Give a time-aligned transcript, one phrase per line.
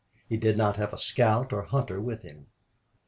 [0.27, 2.47] He did not have a scout or hunter with him.